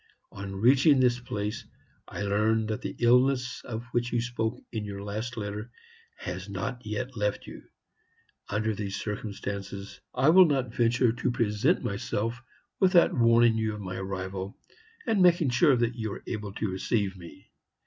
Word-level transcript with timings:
On 0.31 0.55
reaching 0.55 0.99
this 0.99 1.19
place, 1.19 1.63
I 2.07 2.23
learn 2.23 2.65
that 2.65 2.81
the 2.81 2.95
illness 2.97 3.61
of 3.63 3.83
which 3.91 4.11
you 4.11 4.19
spoke 4.19 4.59
in 4.71 4.83
your 4.83 5.03
last 5.03 5.37
letter 5.37 5.69
has 6.15 6.49
not 6.49 6.83
yet 6.83 7.15
left 7.15 7.45
you. 7.45 7.61
Under 8.49 8.73
these 8.73 8.95
circumstances, 8.99 10.01
I 10.15 10.29
will 10.29 10.47
not 10.47 10.73
venture 10.73 11.11
to 11.11 11.31
present 11.31 11.83
myself 11.83 12.41
without 12.79 13.13
warning 13.13 13.59
you 13.59 13.75
of 13.75 13.81
my 13.81 13.95
arrival, 13.97 14.57
and 15.05 15.21
making 15.21 15.51
sure 15.51 15.75
that 15.75 15.93
you 15.93 16.11
are 16.13 16.23
able 16.25 16.51
to 16.53 16.71
receive 16.71 17.15
me. 17.15 17.51